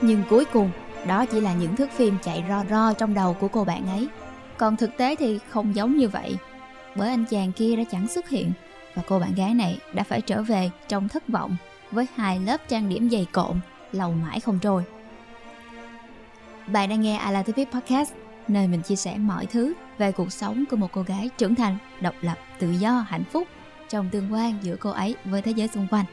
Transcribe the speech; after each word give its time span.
Nhưng 0.00 0.22
cuối 0.30 0.44
cùng, 0.52 0.70
đó 1.06 1.26
chỉ 1.26 1.40
là 1.40 1.54
những 1.54 1.76
thước 1.76 1.90
phim 1.90 2.16
chạy 2.22 2.44
ro 2.48 2.64
ro 2.70 2.92
trong 2.92 3.14
đầu 3.14 3.36
của 3.40 3.48
cô 3.48 3.64
bạn 3.64 3.86
ấy. 3.86 4.08
Còn 4.58 4.76
thực 4.76 4.96
tế 4.96 5.16
thì 5.16 5.38
không 5.48 5.74
giống 5.74 5.96
như 5.96 6.08
vậy, 6.08 6.36
bởi 6.96 7.08
anh 7.08 7.24
chàng 7.30 7.52
kia 7.52 7.76
đã 7.76 7.82
chẳng 7.90 8.08
xuất 8.08 8.28
hiện 8.28 8.52
và 8.94 9.02
cô 9.08 9.18
bạn 9.18 9.34
gái 9.34 9.54
này 9.54 9.78
đã 9.92 10.02
phải 10.02 10.20
trở 10.20 10.42
về 10.42 10.70
trong 10.88 11.08
thất 11.08 11.28
vọng 11.28 11.56
với 11.90 12.06
hai 12.14 12.40
lớp 12.40 12.68
trang 12.68 12.88
điểm 12.88 13.10
dày 13.10 13.26
cộm, 13.32 13.60
lâu 13.92 14.12
mãi 14.12 14.40
không 14.40 14.58
trôi. 14.58 14.84
Bạn 16.66 16.88
đang 16.88 17.00
nghe 17.00 17.20
I 17.26 17.32
Like 17.36 17.64
Podcast, 17.72 18.12
nơi 18.48 18.68
mình 18.68 18.82
chia 18.82 18.96
sẻ 18.96 19.18
mọi 19.18 19.46
thứ 19.46 19.72
về 19.98 20.12
cuộc 20.12 20.32
sống 20.32 20.64
của 20.70 20.76
một 20.76 20.88
cô 20.92 21.02
gái 21.02 21.30
trưởng 21.38 21.54
thành, 21.54 21.76
độc 22.00 22.14
lập, 22.20 22.38
tự 22.58 22.70
do, 22.70 23.04
hạnh 23.08 23.24
phúc 23.24 23.48
trong 23.92 24.10
tương 24.10 24.32
quan 24.32 24.58
giữa 24.62 24.76
cô 24.76 24.90
ấy 24.90 25.14
với 25.24 25.42
thế 25.42 25.52
giới 25.52 25.68
xung 25.68 25.86
quanh. 25.90 26.04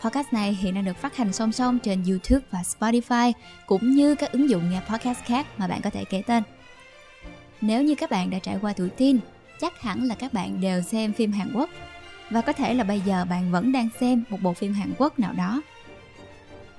Podcast 0.00 0.32
này 0.32 0.54
hiện 0.60 0.74
đang 0.74 0.84
được 0.84 0.96
phát 0.96 1.16
hành 1.16 1.32
song 1.32 1.52
song 1.52 1.78
trên 1.78 2.04
YouTube 2.08 2.46
và 2.50 2.62
Spotify 2.62 3.32
cũng 3.66 3.90
như 3.90 4.14
các 4.14 4.32
ứng 4.32 4.50
dụng 4.50 4.70
nghe 4.70 4.80
podcast 4.90 5.18
khác 5.24 5.46
mà 5.58 5.66
bạn 5.66 5.80
có 5.82 5.90
thể 5.90 6.04
kể 6.04 6.22
tên. 6.26 6.42
Nếu 7.60 7.82
như 7.82 7.94
các 7.94 8.10
bạn 8.10 8.30
đã 8.30 8.38
trải 8.38 8.58
qua 8.60 8.72
tuổi 8.72 8.90
teen, 8.90 9.18
chắc 9.60 9.80
hẳn 9.80 10.04
là 10.04 10.14
các 10.14 10.32
bạn 10.32 10.60
đều 10.60 10.82
xem 10.82 11.12
phim 11.12 11.32
Hàn 11.32 11.52
Quốc 11.54 11.70
và 12.30 12.40
có 12.40 12.52
thể 12.52 12.74
là 12.74 12.84
bây 12.84 13.00
giờ 13.00 13.24
bạn 13.30 13.52
vẫn 13.52 13.72
đang 13.72 13.88
xem 14.00 14.24
một 14.28 14.38
bộ 14.42 14.52
phim 14.52 14.72
Hàn 14.72 14.92
Quốc 14.98 15.18
nào 15.18 15.32
đó. 15.32 15.62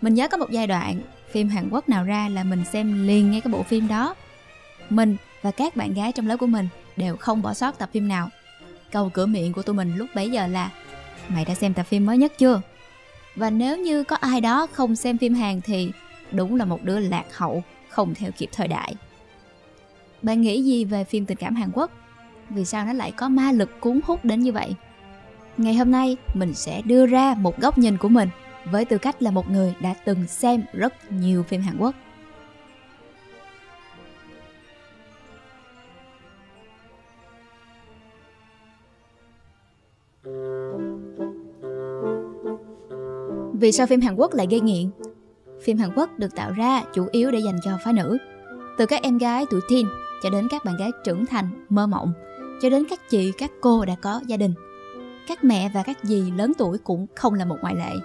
Mình 0.01 0.13
nhớ 0.13 0.27
có 0.27 0.37
một 0.37 0.51
giai 0.51 0.67
đoạn 0.67 1.01
phim 1.31 1.49
Hàn 1.49 1.69
Quốc 1.69 1.89
nào 1.89 2.03
ra 2.03 2.29
là 2.29 2.43
mình 2.43 2.65
xem 2.65 3.07
liền 3.07 3.31
ngay 3.31 3.41
cái 3.41 3.53
bộ 3.53 3.63
phim 3.63 3.87
đó. 3.87 4.15
Mình 4.89 5.17
và 5.41 5.51
các 5.51 5.75
bạn 5.75 5.93
gái 5.93 6.11
trong 6.11 6.27
lớp 6.27 6.37
của 6.37 6.47
mình 6.47 6.67
đều 6.97 7.17
không 7.17 7.41
bỏ 7.41 7.53
sót 7.53 7.79
tập 7.79 7.89
phim 7.93 8.07
nào. 8.07 8.29
Câu 8.93 9.09
cửa 9.09 9.25
miệng 9.25 9.53
của 9.53 9.61
tụi 9.61 9.75
mình 9.75 9.95
lúc 9.95 10.09
bấy 10.15 10.29
giờ 10.29 10.47
là 10.47 10.69
Mày 11.27 11.45
đã 11.45 11.53
xem 11.53 11.73
tập 11.73 11.83
phim 11.83 12.05
mới 12.05 12.17
nhất 12.17 12.33
chưa? 12.37 12.61
Và 13.35 13.49
nếu 13.49 13.77
như 13.77 14.03
có 14.03 14.15
ai 14.15 14.41
đó 14.41 14.67
không 14.71 14.95
xem 14.95 15.17
phim 15.17 15.33
Hàn 15.33 15.61
thì 15.61 15.91
đúng 16.31 16.55
là 16.55 16.65
một 16.65 16.83
đứa 16.83 16.99
lạc 16.99 17.23
hậu, 17.37 17.63
không 17.89 18.15
theo 18.15 18.31
kịp 18.37 18.49
thời 18.51 18.67
đại. 18.67 18.95
Bạn 20.21 20.41
nghĩ 20.41 20.63
gì 20.63 20.85
về 20.85 21.03
phim 21.03 21.25
tình 21.25 21.37
cảm 21.37 21.55
Hàn 21.55 21.69
Quốc? 21.73 21.91
Vì 22.49 22.65
sao 22.65 22.85
nó 22.85 22.93
lại 22.93 23.11
có 23.11 23.29
ma 23.29 23.51
lực 23.51 23.79
cuốn 23.79 23.99
hút 24.03 24.25
đến 24.25 24.39
như 24.39 24.51
vậy? 24.51 24.75
Ngày 25.57 25.73
hôm 25.73 25.91
nay 25.91 26.17
mình 26.33 26.53
sẽ 26.53 26.81
đưa 26.81 27.05
ra 27.05 27.35
một 27.37 27.59
góc 27.59 27.77
nhìn 27.77 27.97
của 27.97 28.09
mình 28.09 28.29
với 28.65 28.85
tư 28.85 28.97
cách 28.97 29.21
là 29.21 29.31
một 29.31 29.49
người 29.49 29.73
đã 29.81 29.93
từng 30.05 30.27
xem 30.27 30.63
rất 30.73 31.11
nhiều 31.11 31.43
phim 31.43 31.61
Hàn 31.61 31.77
Quốc. 31.77 31.95
Vì 43.63 43.71
sao 43.71 43.87
phim 43.87 44.01
Hàn 44.01 44.15
Quốc 44.15 44.33
lại 44.33 44.47
gây 44.49 44.59
nghiện? 44.59 44.89
Phim 45.61 45.77
Hàn 45.77 45.89
Quốc 45.95 46.09
được 46.17 46.35
tạo 46.35 46.51
ra 46.51 46.83
chủ 46.93 47.07
yếu 47.11 47.31
để 47.31 47.39
dành 47.39 47.59
cho 47.63 47.71
phái 47.83 47.93
nữ. 47.93 48.17
Từ 48.77 48.85
các 48.85 49.01
em 49.01 49.17
gái 49.17 49.45
tuổi 49.49 49.61
teen 49.69 49.85
cho 50.23 50.29
đến 50.29 50.47
các 50.51 50.65
bạn 50.65 50.77
gái 50.77 50.91
trưởng 51.03 51.25
thành, 51.25 51.65
mơ 51.69 51.87
mộng, 51.87 52.13
cho 52.61 52.69
đến 52.69 52.83
các 52.89 53.09
chị, 53.09 53.31
các 53.37 53.51
cô 53.61 53.85
đã 53.85 53.95
có 54.01 54.21
gia 54.27 54.37
đình. 54.37 54.53
Các 55.27 55.43
mẹ 55.43 55.71
và 55.73 55.83
các 55.83 55.97
dì 56.03 56.31
lớn 56.31 56.51
tuổi 56.57 56.77
cũng 56.77 57.07
không 57.15 57.33
là 57.33 57.45
một 57.45 57.55
ngoại 57.61 57.75
lệ. 57.75 57.95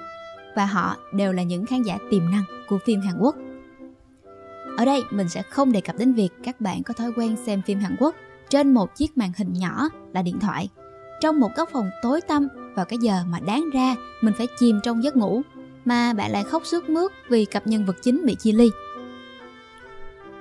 Và 0.57 0.67
họ 0.67 0.97
đều 1.13 1.33
là 1.33 1.43
những 1.43 1.67
khán 1.67 1.83
giả 1.83 1.99
tiềm 2.11 2.31
năng 2.31 2.45
của 2.69 2.79
phim 2.85 3.01
Hàn 3.01 3.19
Quốc. 3.21 3.37
Ở 4.77 4.85
đây 4.85 5.03
mình 5.11 5.29
sẽ 5.29 5.43
không 5.43 5.73
đề 5.73 5.81
cập 5.81 5.97
đến 5.99 6.13
việc 6.13 6.31
các 6.45 6.61
bạn 6.61 6.83
có 6.83 6.95
thói 6.95 7.13
quen 7.17 7.37
xem 7.37 7.63
phim 7.67 7.79
Hàn 7.79 7.97
Quốc 8.01 8.15
trên 8.51 8.75
một 8.75 8.95
chiếc 8.95 9.19
màn 9.19 9.33
hình 9.37 9.53
nhỏ 9.53 9.89
là 10.15 10.23
điện 10.23 10.41
thoại 10.41 10.69
trong 11.21 11.41
một 11.41 11.51
góc 11.57 11.69
phòng 11.73 11.91
tối 12.03 12.21
tăm 12.21 12.49
vào 12.79 12.85
cái 12.85 12.99
giờ 13.03 13.21
mà 13.29 13.41
đáng 13.41 13.71
ra 13.71 13.97
mình 14.21 14.35
phải 14.39 14.47
chìm 14.59 14.81
trong 14.83 15.05
giấc 15.05 15.17
ngủ 15.17 15.43
mà 15.85 16.13
bạn 16.13 16.33
lại 16.33 16.45
khóc 16.45 16.63
sướt 16.67 16.91
mướt 16.91 17.13
vì 17.29 17.45
cặp 17.45 17.67
nhân 17.67 17.85
vật 17.85 17.97
chính 18.03 18.27
bị 18.27 18.35
chia 18.35 18.53
ly. 18.53 18.71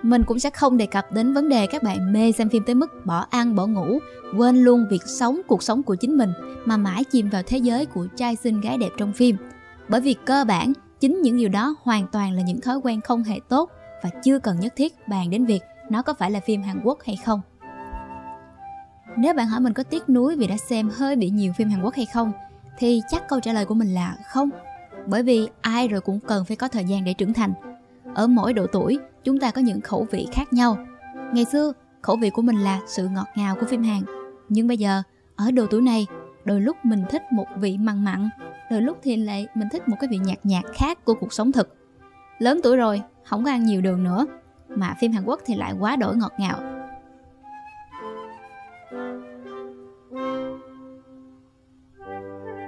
Mình 0.03 0.23
cũng 0.23 0.39
sẽ 0.39 0.49
không 0.49 0.77
đề 0.77 0.85
cập 0.85 1.11
đến 1.11 1.33
vấn 1.33 1.49
đề 1.49 1.67
các 1.67 1.83
bạn 1.83 2.13
mê 2.13 2.31
xem 2.31 2.49
phim 2.49 2.63
tới 2.63 2.75
mức 2.75 3.05
bỏ 3.05 3.25
ăn 3.29 3.55
bỏ 3.55 3.67
ngủ, 3.67 3.99
quên 4.37 4.57
luôn 4.63 4.85
việc 4.89 5.03
sống 5.05 5.41
cuộc 5.47 5.63
sống 5.63 5.83
của 5.83 5.95
chính 5.95 6.17
mình 6.17 6.33
mà 6.65 6.77
mãi 6.77 7.03
chìm 7.03 7.29
vào 7.29 7.43
thế 7.45 7.57
giới 7.57 7.85
của 7.85 8.07
trai 8.15 8.35
xinh 8.35 8.61
gái 8.61 8.77
đẹp 8.77 8.89
trong 8.97 9.13
phim. 9.13 9.35
Bởi 9.89 10.01
vì 10.01 10.15
cơ 10.25 10.45
bản, 10.47 10.73
chính 10.99 11.21
những 11.21 11.37
điều 11.37 11.49
đó 11.49 11.75
hoàn 11.81 12.07
toàn 12.07 12.33
là 12.33 12.41
những 12.41 12.61
thói 12.61 12.77
quen 12.77 13.01
không 13.01 13.23
hề 13.23 13.39
tốt 13.49 13.69
và 14.03 14.09
chưa 14.23 14.39
cần 14.39 14.59
nhất 14.59 14.73
thiết 14.75 15.07
bàn 15.07 15.29
đến 15.29 15.45
việc 15.45 15.61
nó 15.89 16.01
có 16.01 16.13
phải 16.13 16.31
là 16.31 16.39
phim 16.39 16.61
Hàn 16.61 16.81
Quốc 16.83 16.99
hay 17.05 17.17
không. 17.25 17.41
Nếu 19.17 19.33
bạn 19.33 19.47
hỏi 19.47 19.59
mình 19.59 19.73
có 19.73 19.83
tiếc 19.83 20.09
nuối 20.09 20.35
vì 20.35 20.47
đã 20.47 20.57
xem 20.57 20.89
hơi 20.89 21.15
bị 21.15 21.29
nhiều 21.29 21.53
phim 21.57 21.69
Hàn 21.69 21.81
Quốc 21.81 21.93
hay 21.95 22.05
không 22.13 22.31
thì 22.77 23.01
chắc 23.09 23.27
câu 23.29 23.39
trả 23.39 23.53
lời 23.53 23.65
của 23.65 23.73
mình 23.73 23.93
là 23.93 24.15
không. 24.27 24.49
Bởi 25.07 25.23
vì 25.23 25.49
ai 25.61 25.87
rồi 25.87 26.01
cũng 26.01 26.19
cần 26.19 26.45
phải 26.45 26.57
có 26.57 26.67
thời 26.67 26.85
gian 26.85 27.03
để 27.03 27.13
trưởng 27.13 27.33
thành. 27.33 27.53
Ở 28.13 28.27
mỗi 28.27 28.53
độ 28.53 28.67
tuổi, 28.67 28.99
chúng 29.23 29.39
ta 29.39 29.51
có 29.51 29.61
những 29.61 29.81
khẩu 29.81 30.07
vị 30.11 30.27
khác 30.31 30.53
nhau. 30.53 30.77
Ngày 31.33 31.45
xưa, 31.45 31.73
khẩu 32.01 32.15
vị 32.15 32.29
của 32.29 32.41
mình 32.41 32.55
là 32.57 32.79
sự 32.87 33.07
ngọt 33.07 33.27
ngào 33.35 33.55
của 33.55 33.65
phim 33.65 33.83
Hàn. 33.83 34.01
Nhưng 34.49 34.67
bây 34.67 34.77
giờ, 34.77 35.03
ở 35.35 35.51
độ 35.51 35.65
tuổi 35.69 35.81
này, 35.81 36.07
đôi 36.45 36.61
lúc 36.61 36.77
mình 36.83 37.03
thích 37.09 37.21
một 37.31 37.45
vị 37.57 37.77
mặn 37.77 38.03
mặn, 38.03 38.29
đôi 38.71 38.81
lúc 38.81 38.97
thì 39.03 39.15
lại 39.15 39.47
mình 39.55 39.67
thích 39.71 39.87
một 39.87 39.97
cái 39.99 40.07
vị 40.11 40.17
nhạt 40.17 40.37
nhạt 40.43 40.63
khác 40.73 41.05
của 41.05 41.13
cuộc 41.13 41.33
sống 41.33 41.51
thực. 41.51 41.75
Lớn 42.39 42.59
tuổi 42.63 42.77
rồi, 42.77 43.01
không 43.23 43.43
có 43.43 43.51
ăn 43.51 43.65
nhiều 43.65 43.81
đường 43.81 44.03
nữa, 44.03 44.25
mà 44.69 44.95
phim 44.99 45.11
Hàn 45.11 45.23
Quốc 45.25 45.41
thì 45.45 45.55
lại 45.55 45.73
quá 45.79 45.95
đổi 45.95 46.15
ngọt 46.15 46.33
ngào 46.37 46.76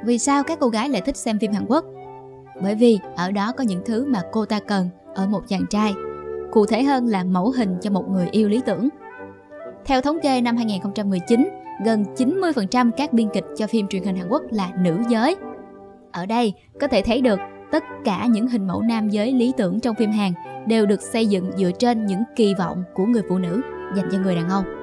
Vì 0.06 0.18
sao 0.18 0.44
các 0.44 0.60
cô 0.62 0.68
gái 0.68 0.90
lại 0.90 1.02
thích 1.02 1.18
xem 1.18 1.40
phim 1.40 1.52
Hàn 1.52 1.66
Quốc? 1.68 1.86
Bởi 2.62 2.76
vì 2.76 3.00
ở 3.16 3.32
đó 3.32 3.52
có 3.58 3.64
những 3.64 3.82
thứ 3.86 4.06
mà 4.06 4.22
cô 4.32 4.46
ta 4.46 4.60
cần 4.60 4.90
ở 5.16 5.28
một 5.28 5.42
chàng 5.48 5.66
trai. 5.70 5.94
Cụ 6.52 6.66
thể 6.66 6.84
hơn 6.84 7.08
là 7.08 7.24
mẫu 7.24 7.52
hình 7.58 7.78
cho 7.82 7.92
một 7.92 8.10
người 8.10 8.28
yêu 8.32 8.50
lý 8.50 8.62
tưởng. 8.66 8.90
Theo 9.86 10.02
thống 10.02 10.18
kê 10.24 10.42
năm 10.42 10.58
2019, 10.58 11.50
gần 11.86 12.04
90% 12.18 12.92
các 12.98 13.14
biên 13.14 13.30
kịch 13.34 13.46
cho 13.58 13.68
phim 13.68 13.88
truyền 13.88 14.04
hình 14.04 14.16
Hàn 14.16 14.30
Quốc 14.30 14.42
là 14.52 14.70
nữ 14.80 14.98
giới. 15.10 15.36
Ở 16.12 16.26
đây 16.26 16.54
có 16.80 16.88
thể 16.88 17.02
thấy 17.02 17.22
được 17.22 17.40
tất 17.72 17.84
cả 18.06 18.26
những 18.26 18.48
hình 18.48 18.68
mẫu 18.68 18.82
nam 18.82 19.10
giới 19.10 19.34
lý 19.34 19.54
tưởng 19.58 19.80
trong 19.80 19.96
phim 19.96 20.12
Hàn 20.12 20.32
đều 20.68 20.86
được 20.86 21.02
xây 21.02 21.28
dựng 21.28 21.52
dựa 21.58 21.72
trên 21.80 22.06
những 22.06 22.24
kỳ 22.36 22.54
vọng 22.54 22.84
của 22.94 23.06
người 23.06 23.22
phụ 23.30 23.38
nữ 23.38 23.62
dành 23.96 24.10
cho 24.12 24.18
người 24.18 24.36
đàn 24.36 24.50
ông. 24.50 24.79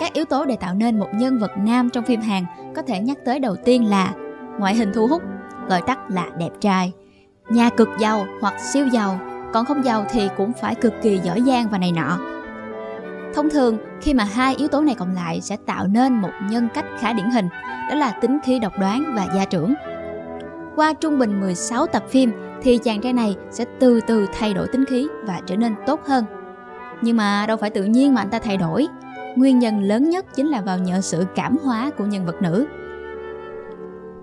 Các 0.00 0.12
yếu 0.12 0.24
tố 0.24 0.44
để 0.44 0.56
tạo 0.56 0.74
nên 0.74 0.98
một 0.98 1.08
nhân 1.14 1.38
vật 1.38 1.50
nam 1.56 1.90
trong 1.90 2.04
phim 2.04 2.20
Hàn 2.20 2.44
có 2.76 2.82
thể 2.82 3.00
nhắc 3.00 3.18
tới 3.24 3.38
đầu 3.38 3.56
tiên 3.64 3.90
là 3.90 4.14
ngoại 4.58 4.74
hình 4.74 4.92
thu 4.94 5.06
hút, 5.06 5.22
gọi 5.68 5.82
tắt 5.86 5.98
là 6.08 6.26
đẹp 6.38 6.50
trai, 6.60 6.92
nhà 7.48 7.70
cực 7.70 7.88
giàu 7.98 8.26
hoặc 8.40 8.54
siêu 8.60 8.86
giàu, 8.86 9.20
còn 9.52 9.64
không 9.64 9.84
giàu 9.84 10.04
thì 10.10 10.28
cũng 10.36 10.52
phải 10.60 10.74
cực 10.74 10.94
kỳ 11.02 11.18
giỏi 11.18 11.42
giang 11.46 11.68
và 11.70 11.78
này 11.78 11.92
nọ. 11.92 12.18
Thông 13.34 13.50
thường, 13.50 13.78
khi 14.00 14.14
mà 14.14 14.24
hai 14.24 14.54
yếu 14.54 14.68
tố 14.68 14.80
này 14.80 14.94
cộng 14.94 15.14
lại 15.14 15.40
sẽ 15.40 15.56
tạo 15.66 15.86
nên 15.86 16.12
một 16.12 16.30
nhân 16.50 16.68
cách 16.74 16.84
khá 16.98 17.12
điển 17.12 17.30
hình, 17.30 17.48
đó 17.88 17.94
là 17.94 18.10
tính 18.10 18.38
khí 18.44 18.58
độc 18.58 18.72
đoán 18.78 19.12
và 19.16 19.26
gia 19.34 19.44
trưởng. 19.44 19.74
Qua 20.76 20.92
trung 20.92 21.18
bình 21.18 21.40
16 21.40 21.86
tập 21.86 22.02
phim 22.08 22.32
thì 22.62 22.78
chàng 22.78 23.00
trai 23.00 23.12
này 23.12 23.36
sẽ 23.50 23.64
từ 23.80 24.00
từ 24.06 24.26
thay 24.38 24.54
đổi 24.54 24.68
tính 24.68 24.84
khí 24.84 25.08
và 25.24 25.40
trở 25.46 25.56
nên 25.56 25.74
tốt 25.86 26.00
hơn. 26.06 26.24
Nhưng 27.02 27.16
mà 27.16 27.44
đâu 27.48 27.56
phải 27.56 27.70
tự 27.70 27.84
nhiên 27.84 28.14
mà 28.14 28.22
anh 28.22 28.30
ta 28.30 28.38
thay 28.38 28.56
đổi, 28.56 28.86
nguyên 29.40 29.58
nhân 29.58 29.82
lớn 29.82 30.10
nhất 30.10 30.26
chính 30.34 30.48
là 30.48 30.60
vào 30.60 30.78
nhờ 30.78 31.00
sự 31.00 31.26
cảm 31.34 31.56
hóa 31.64 31.90
của 31.98 32.04
nhân 32.04 32.26
vật 32.26 32.42
nữ. 32.42 32.66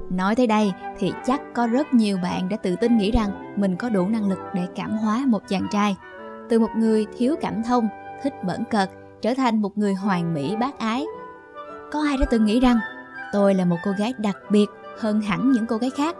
Nói 0.09 0.35
tới 0.35 0.47
đây 0.47 0.71
thì 0.97 1.13
chắc 1.25 1.41
có 1.53 1.67
rất 1.67 1.93
nhiều 1.93 2.17
bạn 2.23 2.49
đã 2.49 2.57
tự 2.57 2.75
tin 2.75 2.97
nghĩ 2.97 3.11
rằng 3.11 3.53
mình 3.55 3.75
có 3.75 3.89
đủ 3.89 4.07
năng 4.07 4.29
lực 4.29 4.39
để 4.53 4.67
cảm 4.75 4.97
hóa 4.97 5.23
một 5.27 5.43
chàng 5.47 5.67
trai. 5.71 5.95
Từ 6.49 6.59
một 6.59 6.69
người 6.75 7.05
thiếu 7.17 7.35
cảm 7.41 7.63
thông, 7.63 7.87
thích 8.23 8.33
bẩn 8.43 8.63
cợt, 8.69 8.89
trở 9.21 9.33
thành 9.33 9.61
một 9.61 9.77
người 9.77 9.93
hoàn 9.93 10.33
mỹ 10.33 10.55
bác 10.59 10.79
ái. 10.79 11.05
Có 11.91 12.03
ai 12.07 12.17
đã 12.17 12.25
từng 12.29 12.45
nghĩ 12.45 12.59
rằng 12.59 12.79
tôi 13.33 13.53
là 13.53 13.65
một 13.65 13.77
cô 13.85 13.91
gái 13.97 14.13
đặc 14.17 14.37
biệt 14.49 14.67
hơn 14.99 15.21
hẳn 15.21 15.51
những 15.51 15.65
cô 15.65 15.77
gái 15.77 15.89
khác? 15.89 16.15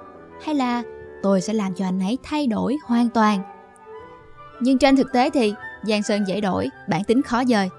Hay 0.45 0.55
là 0.55 0.83
tôi 1.23 1.41
sẽ 1.41 1.53
làm 1.53 1.73
cho 1.73 1.85
anh 1.85 1.99
ấy 1.99 2.17
thay 2.23 2.47
đổi 2.47 2.77
hoàn 2.85 3.09
toàn? 3.09 3.39
Nhưng 4.59 4.77
trên 4.77 4.95
thực 4.95 5.13
tế 5.13 5.29
thì 5.29 5.53
Giang 5.83 6.03
Sơn 6.03 6.27
dễ 6.27 6.41
đổi, 6.41 6.69
bản 6.89 7.03
tính 7.03 7.21
khó 7.21 7.43
dời 7.45 7.69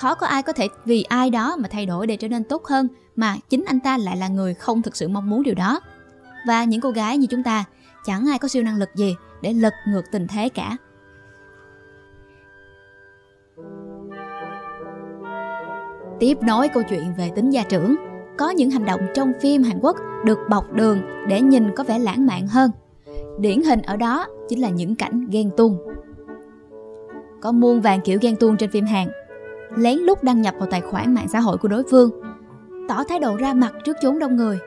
khó 0.00 0.14
có 0.14 0.26
ai 0.26 0.42
có 0.42 0.52
thể 0.52 0.68
vì 0.84 1.02
ai 1.02 1.30
đó 1.30 1.56
mà 1.56 1.68
thay 1.68 1.86
đổi 1.86 2.06
để 2.06 2.16
trở 2.16 2.28
nên 2.28 2.44
tốt 2.44 2.64
hơn, 2.64 2.88
mà 3.16 3.36
chính 3.48 3.64
anh 3.66 3.80
ta 3.80 3.98
lại 3.98 4.16
là 4.16 4.28
người 4.28 4.54
không 4.54 4.82
thực 4.82 4.96
sự 4.96 5.08
mong 5.08 5.30
muốn 5.30 5.42
điều 5.42 5.54
đó. 5.54 5.80
Và 6.46 6.64
những 6.64 6.80
cô 6.80 6.90
gái 6.90 7.18
như 7.18 7.26
chúng 7.26 7.42
ta, 7.42 7.64
chẳng 8.04 8.26
ai 8.30 8.38
có 8.38 8.48
siêu 8.48 8.62
năng 8.62 8.76
lực 8.76 8.88
gì 8.94 9.16
để 9.42 9.52
lật 9.52 9.72
ngược 9.88 10.02
tình 10.12 10.26
thế 10.26 10.48
cả. 10.48 10.76
Tiếp 16.20 16.42
nối 16.42 16.68
câu 16.68 16.82
chuyện 16.82 17.14
về 17.18 17.30
tính 17.36 17.50
gia 17.50 17.62
trưởng, 17.62 17.96
có 18.38 18.50
những 18.50 18.70
hành 18.70 18.84
động 18.84 19.00
trong 19.14 19.32
phim 19.40 19.62
hàn 19.62 19.78
quốc 19.82 19.96
được 20.24 20.38
bọc 20.50 20.72
đường 20.72 21.02
để 21.28 21.40
nhìn 21.40 21.74
có 21.76 21.84
vẻ 21.84 21.98
lãng 21.98 22.26
mạn 22.26 22.46
hơn. 22.46 22.70
Điển 23.38 23.62
hình 23.62 23.82
ở 23.82 23.96
đó 23.96 24.26
chính 24.48 24.60
là 24.60 24.68
những 24.68 24.96
cảnh 24.96 25.26
ghen 25.30 25.50
tuông. 25.56 25.78
Có 27.42 27.52
muôn 27.52 27.80
vàng 27.80 28.00
kiểu 28.00 28.18
ghen 28.20 28.36
tuông 28.36 28.56
trên 28.56 28.70
phim 28.70 28.84
hàn 28.84 29.08
lén 29.76 29.98
lút 29.98 30.22
đăng 30.22 30.42
nhập 30.42 30.54
vào 30.58 30.68
tài 30.70 30.80
khoản 30.80 31.14
mạng 31.14 31.28
xã 31.28 31.40
hội 31.40 31.58
của 31.58 31.68
đối 31.68 31.82
phương, 31.90 32.10
tỏ 32.88 33.04
thái 33.04 33.18
độ 33.18 33.36
ra 33.36 33.54
mặt 33.54 33.72
trước 33.84 33.96
chốn 34.02 34.18
đông 34.18 34.36
người. 34.36 34.58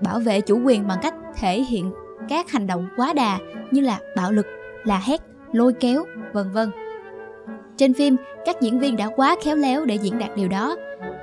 bảo 0.00 0.18
vệ 0.18 0.40
chủ 0.40 0.60
quyền 0.64 0.88
bằng 0.88 0.98
cách 1.02 1.14
thể 1.36 1.62
hiện 1.62 1.92
các 2.28 2.50
hành 2.50 2.66
động 2.66 2.88
quá 2.96 3.12
đà 3.12 3.38
như 3.70 3.80
là 3.80 3.98
bạo 4.16 4.32
lực, 4.32 4.46
là 4.84 5.00
hét, 5.04 5.20
lôi 5.52 5.72
kéo, 5.72 6.04
vân 6.32 6.52
vân. 6.52 6.70
Trên 7.76 7.94
phim, 7.94 8.16
các 8.46 8.60
diễn 8.60 8.78
viên 8.78 8.96
đã 8.96 9.08
quá 9.16 9.36
khéo 9.44 9.56
léo 9.56 9.84
để 9.84 9.94
diễn 9.94 10.18
đạt 10.18 10.36
điều 10.36 10.48
đó, 10.48 10.76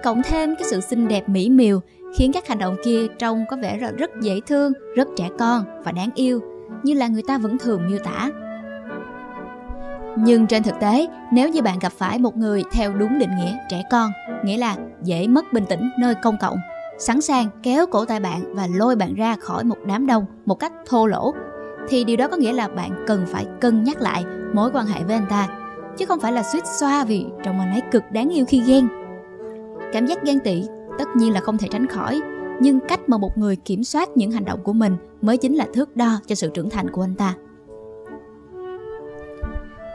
cộng 0.03 0.21
thêm 0.23 0.55
cái 0.55 0.63
sự 0.63 0.81
xinh 0.81 1.07
đẹp 1.07 1.29
mỹ 1.29 1.49
miều 1.49 1.79
khiến 2.17 2.31
các 2.33 2.47
hành 2.47 2.59
động 2.59 2.75
kia 2.83 3.07
trông 3.19 3.45
có 3.49 3.57
vẻ 3.61 3.77
rất, 3.77 3.97
rất 3.97 4.11
dễ 4.21 4.39
thương, 4.47 4.73
rất 4.95 5.07
trẻ 5.15 5.29
con 5.39 5.63
và 5.83 5.91
đáng 5.91 6.09
yêu, 6.15 6.41
như 6.83 6.93
là 6.93 7.07
người 7.07 7.23
ta 7.27 7.37
vẫn 7.37 7.57
thường 7.57 7.87
miêu 7.87 7.99
tả. 8.03 8.29
Nhưng 10.19 10.47
trên 10.47 10.63
thực 10.63 10.79
tế, 10.79 11.07
nếu 11.31 11.49
như 11.49 11.61
bạn 11.61 11.79
gặp 11.79 11.91
phải 11.91 12.19
một 12.19 12.37
người 12.37 12.63
theo 12.71 12.93
đúng 12.93 13.19
định 13.19 13.29
nghĩa 13.37 13.57
trẻ 13.69 13.83
con, 13.91 14.11
nghĩa 14.43 14.57
là 14.57 14.75
dễ 15.03 15.27
mất 15.27 15.53
bình 15.53 15.65
tĩnh 15.69 15.89
nơi 15.99 16.15
công 16.15 16.37
cộng, 16.41 16.57
sẵn 16.99 17.21
sàng 17.21 17.47
kéo 17.63 17.85
cổ 17.85 18.05
tay 18.05 18.19
bạn 18.19 18.55
và 18.55 18.67
lôi 18.75 18.95
bạn 18.95 19.13
ra 19.13 19.35
khỏi 19.35 19.63
một 19.63 19.77
đám 19.87 20.07
đông 20.07 20.25
một 20.45 20.59
cách 20.59 20.71
thô 20.85 21.07
lỗ, 21.07 21.33
thì 21.89 22.03
điều 22.03 22.17
đó 22.17 22.27
có 22.27 22.37
nghĩa 22.37 22.53
là 22.53 22.67
bạn 22.67 23.03
cần 23.07 23.25
phải 23.27 23.45
cân 23.61 23.83
nhắc 23.83 24.01
lại 24.01 24.25
mối 24.53 24.69
quan 24.73 24.85
hệ 24.85 25.03
với 25.03 25.15
anh 25.15 25.25
ta, 25.29 25.47
chứ 25.97 26.05
không 26.05 26.19
phải 26.19 26.31
là 26.31 26.43
suýt 26.43 26.63
xoa 26.79 27.03
vì 27.03 27.25
trong 27.43 27.59
anh 27.59 27.71
ấy 27.71 27.81
cực 27.91 28.03
đáng 28.11 28.29
yêu 28.29 28.45
khi 28.47 28.61
ghen. 28.67 28.87
Cảm 29.93 30.05
giác 30.05 30.23
ghen 30.23 30.39
tị 30.39 30.63
tất 30.99 31.05
nhiên 31.15 31.33
là 31.33 31.39
không 31.39 31.57
thể 31.57 31.67
tránh 31.71 31.87
khỏi, 31.87 32.21
nhưng 32.59 32.79
cách 32.79 33.09
mà 33.09 33.17
một 33.17 33.37
người 33.37 33.55
kiểm 33.55 33.83
soát 33.83 34.09
những 34.15 34.31
hành 34.31 34.45
động 34.45 34.59
của 34.63 34.73
mình 34.73 34.97
mới 35.21 35.37
chính 35.37 35.55
là 35.55 35.65
thước 35.73 35.95
đo 35.95 36.19
cho 36.27 36.35
sự 36.35 36.49
trưởng 36.53 36.69
thành 36.69 36.91
của 36.91 37.01
anh 37.01 37.15
ta. 37.15 37.33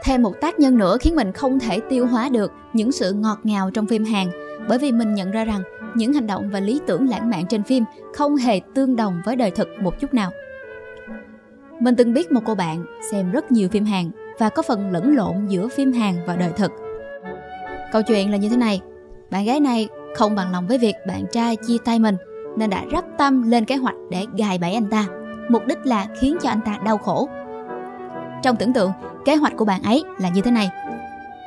Thêm 0.03 0.21
một 0.21 0.41
tác 0.41 0.59
nhân 0.59 0.77
nữa 0.77 0.97
khiến 1.01 1.15
mình 1.15 1.31
không 1.31 1.59
thể 1.59 1.79
tiêu 1.89 2.07
hóa 2.07 2.29
được 2.29 2.51
những 2.73 2.91
sự 2.91 3.13
ngọt 3.13 3.39
ngào 3.43 3.71
trong 3.71 3.85
phim 3.85 4.03
Hàn 4.03 4.27
bởi 4.67 4.77
vì 4.77 4.91
mình 4.91 5.13
nhận 5.13 5.31
ra 5.31 5.45
rằng 5.45 5.61
những 5.95 6.13
hành 6.13 6.27
động 6.27 6.49
và 6.49 6.59
lý 6.59 6.81
tưởng 6.87 7.09
lãng 7.09 7.29
mạn 7.29 7.45
trên 7.49 7.63
phim 7.63 7.83
không 8.13 8.35
hề 8.35 8.61
tương 8.75 8.95
đồng 8.95 9.21
với 9.25 9.35
đời 9.35 9.51
thực 9.51 9.67
một 9.81 9.99
chút 9.99 10.13
nào. 10.13 10.31
Mình 11.79 11.95
từng 11.95 12.13
biết 12.13 12.31
một 12.31 12.41
cô 12.45 12.55
bạn 12.55 12.85
xem 13.11 13.31
rất 13.31 13.51
nhiều 13.51 13.69
phim 13.69 13.85
Hàn 13.85 14.11
và 14.39 14.49
có 14.49 14.61
phần 14.61 14.91
lẫn 14.91 15.15
lộn 15.15 15.47
giữa 15.47 15.67
phim 15.67 15.93
Hàn 15.93 16.15
và 16.27 16.35
đời 16.35 16.51
thực. 16.55 16.71
Câu 17.91 18.01
chuyện 18.01 18.31
là 18.31 18.37
như 18.37 18.49
thế 18.49 18.57
này, 18.57 18.81
bạn 19.31 19.45
gái 19.45 19.59
này 19.59 19.87
không 20.15 20.35
bằng 20.35 20.51
lòng 20.51 20.67
với 20.67 20.77
việc 20.77 20.95
bạn 21.07 21.25
trai 21.31 21.55
chia 21.55 21.77
tay 21.85 21.99
mình 21.99 22.17
nên 22.57 22.69
đã 22.69 22.83
rắp 22.91 23.05
tâm 23.17 23.49
lên 23.49 23.65
kế 23.65 23.75
hoạch 23.75 23.95
để 24.11 24.25
gài 24.37 24.57
bẫy 24.57 24.73
anh 24.73 24.89
ta. 24.89 25.05
Mục 25.49 25.67
đích 25.67 25.85
là 25.85 26.07
khiến 26.19 26.37
cho 26.41 26.49
anh 26.49 26.61
ta 26.65 26.77
đau 26.85 26.97
khổ. 26.97 27.29
Trong 28.43 28.55
tưởng 28.55 28.73
tượng, 28.73 28.91
kế 29.25 29.35
hoạch 29.35 29.53
của 29.57 29.65
bạn 29.65 29.83
ấy 29.83 30.03
là 30.19 30.29
như 30.29 30.41
thế 30.41 30.51
này. 30.51 30.69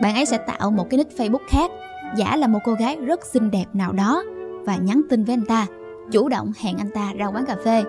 Bạn 0.02 0.14
ấy 0.14 0.26
sẽ 0.26 0.38
tạo 0.38 0.70
một 0.70 0.90
cái 0.90 0.98
nick 0.98 1.19
Facebook 1.19 1.48
khác, 1.48 1.70
giả 2.16 2.37
là 2.37 2.46
một 2.46 2.58
cô 2.64 2.72
gái 2.72 2.96
rất 2.96 3.25
xinh 3.25 3.50
đẹp 3.50 3.64
nào 3.72 3.93
đó 3.93 4.22
và 4.64 4.76
nhắn 4.76 5.02
tin 5.10 5.25
với 5.25 5.32
anh 5.34 5.46
ta, 5.46 5.66
chủ 6.12 6.28
động 6.28 6.52
hẹn 6.60 6.78
anh 6.78 6.90
ta 6.90 7.12
ra 7.16 7.26
quán 7.26 7.46
cà 7.46 7.56
phê. 7.64 7.84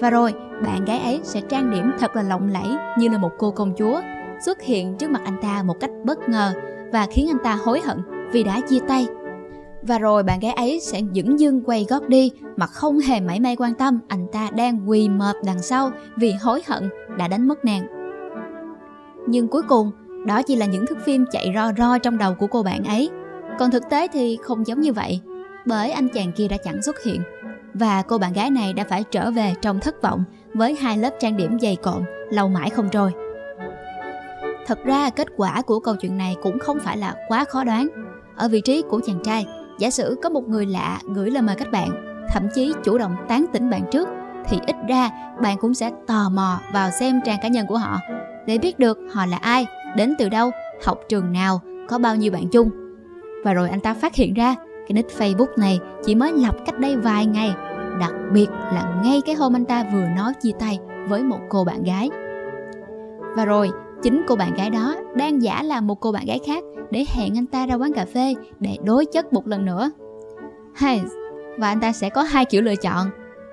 Và 0.00 0.10
rồi, 0.10 0.34
bạn 0.64 0.84
gái 0.84 0.98
ấy 0.98 1.20
sẽ 1.22 1.40
trang 1.40 1.70
điểm 1.70 1.92
thật 1.98 2.16
là 2.16 2.22
lộng 2.22 2.48
lẫy 2.48 2.68
như 2.98 3.08
là 3.08 3.18
một 3.18 3.30
cô 3.38 3.50
công 3.50 3.74
chúa, 3.78 4.00
xuất 4.44 4.62
hiện 4.62 4.96
trước 4.98 5.10
mặt 5.10 5.20
anh 5.24 5.36
ta 5.42 5.62
một 5.62 5.74
cách 5.80 5.90
bất 6.04 6.28
ngờ 6.28 6.52
và 6.92 7.06
khiến 7.10 7.28
anh 7.30 7.44
ta 7.44 7.54
hối 7.54 7.80
hận 7.80 8.02
vì 8.32 8.44
đã 8.44 8.60
chia 8.68 8.80
tay 8.88 9.06
và 9.82 9.98
rồi 9.98 10.22
bạn 10.22 10.40
gái 10.40 10.52
ấy 10.52 10.80
sẽ 10.80 11.00
dững 11.14 11.40
dưng 11.40 11.62
quay 11.66 11.86
gót 11.88 12.08
đi 12.08 12.30
mà 12.56 12.66
không 12.66 12.98
hề 12.98 13.20
mảy 13.20 13.40
may 13.40 13.56
quan 13.56 13.74
tâm 13.74 14.00
anh 14.08 14.26
ta 14.32 14.48
đang 14.56 14.90
quỳ 14.90 15.08
mệt 15.08 15.36
đằng 15.44 15.62
sau 15.62 15.90
vì 16.16 16.32
hối 16.32 16.62
hận 16.66 16.88
đã 17.18 17.28
đánh 17.28 17.48
mất 17.48 17.64
nàng. 17.64 17.97
Nhưng 19.30 19.48
cuối 19.48 19.62
cùng, 19.62 19.90
đó 20.26 20.42
chỉ 20.42 20.56
là 20.56 20.66
những 20.66 20.86
thước 20.86 20.98
phim 21.04 21.24
chạy 21.30 21.52
ro 21.54 21.72
ro 21.78 21.98
trong 21.98 22.18
đầu 22.18 22.34
của 22.34 22.46
cô 22.46 22.62
bạn 22.62 22.84
ấy. 22.84 23.10
Còn 23.58 23.70
thực 23.70 23.82
tế 23.90 24.08
thì 24.08 24.38
không 24.42 24.66
giống 24.66 24.80
như 24.80 24.92
vậy, 24.92 25.20
bởi 25.66 25.90
anh 25.90 26.08
chàng 26.08 26.32
kia 26.32 26.48
đã 26.48 26.56
chẳng 26.56 26.82
xuất 26.82 27.02
hiện. 27.02 27.22
Và 27.74 28.02
cô 28.02 28.18
bạn 28.18 28.32
gái 28.32 28.50
này 28.50 28.72
đã 28.72 28.84
phải 28.88 29.04
trở 29.10 29.30
về 29.30 29.54
trong 29.62 29.80
thất 29.80 30.02
vọng 30.02 30.24
với 30.54 30.74
hai 30.74 30.98
lớp 30.98 31.10
trang 31.20 31.36
điểm 31.36 31.58
dày 31.58 31.76
cộm, 31.76 32.02
lâu 32.30 32.48
mãi 32.48 32.70
không 32.70 32.88
trôi. 32.88 33.12
Thật 34.66 34.78
ra 34.84 35.10
kết 35.10 35.28
quả 35.36 35.62
của 35.62 35.80
câu 35.80 35.96
chuyện 35.96 36.18
này 36.18 36.36
cũng 36.42 36.58
không 36.58 36.78
phải 36.78 36.96
là 36.96 37.14
quá 37.28 37.44
khó 37.44 37.64
đoán. 37.64 37.88
Ở 38.36 38.48
vị 38.48 38.60
trí 38.60 38.82
của 38.82 39.00
chàng 39.06 39.20
trai, 39.24 39.46
Giả 39.78 39.90
sử 39.90 40.16
có 40.22 40.28
một 40.28 40.48
người 40.48 40.66
lạ 40.66 40.98
gửi 41.14 41.30
lời 41.30 41.42
mời 41.42 41.56
các 41.56 41.70
bạn, 41.70 41.88
thậm 42.28 42.48
chí 42.54 42.72
chủ 42.84 42.98
động 42.98 43.16
tán 43.28 43.46
tỉnh 43.52 43.70
bạn 43.70 43.82
trước, 43.92 44.08
thì 44.48 44.58
ít 44.66 44.76
ra 44.88 45.10
bạn 45.42 45.56
cũng 45.60 45.74
sẽ 45.74 45.90
tò 46.06 46.28
mò 46.28 46.60
vào 46.72 46.90
xem 46.90 47.20
trang 47.24 47.38
cá 47.42 47.48
nhân 47.48 47.66
của 47.66 47.78
họ 47.78 47.98
để 48.46 48.58
biết 48.58 48.78
được 48.78 48.98
họ 49.12 49.26
là 49.26 49.36
ai, 49.36 49.66
đến 49.96 50.14
từ 50.18 50.28
đâu, 50.28 50.50
học 50.84 51.00
trường 51.08 51.32
nào, 51.32 51.60
có 51.88 51.98
bao 51.98 52.16
nhiêu 52.16 52.32
bạn 52.32 52.48
chung. 52.48 52.70
Và 53.44 53.52
rồi 53.52 53.68
anh 53.68 53.80
ta 53.80 53.94
phát 53.94 54.14
hiện 54.14 54.34
ra 54.34 54.54
cái 54.54 54.92
nick 54.92 55.18
Facebook 55.18 55.58
này 55.58 55.80
chỉ 56.04 56.14
mới 56.14 56.32
lập 56.32 56.56
cách 56.66 56.78
đây 56.78 56.96
vài 56.96 57.26
ngày, 57.26 57.52
đặc 58.00 58.12
biệt 58.32 58.46
là 58.50 59.00
ngay 59.04 59.20
cái 59.26 59.34
hôm 59.34 59.56
anh 59.56 59.64
ta 59.64 59.84
vừa 59.92 60.06
nói 60.16 60.32
chia 60.42 60.52
tay 60.58 60.78
với 61.08 61.22
một 61.22 61.40
cô 61.48 61.64
bạn 61.64 61.82
gái. 61.82 62.10
Và 63.36 63.44
rồi 63.44 63.70
chính 64.02 64.22
cô 64.28 64.36
bạn 64.36 64.54
gái 64.54 64.70
đó 64.70 64.96
đang 65.14 65.42
giả 65.42 65.62
làm 65.62 65.86
một 65.86 66.00
cô 66.00 66.12
bạn 66.12 66.26
gái 66.26 66.40
khác 66.46 66.64
để 66.90 67.04
hẹn 67.14 67.38
anh 67.38 67.46
ta 67.46 67.66
ra 67.66 67.74
quán 67.74 67.92
cà 67.92 68.06
phê 68.14 68.34
để 68.60 68.76
đối 68.84 69.06
chất 69.06 69.32
một 69.32 69.46
lần 69.46 69.64
nữa. 69.64 69.90
Hay 70.74 71.02
và 71.58 71.68
anh 71.68 71.80
ta 71.80 71.92
sẽ 71.92 72.10
có 72.10 72.22
hai 72.22 72.44
kiểu 72.44 72.62
lựa 72.62 72.76
chọn. 72.76 73.06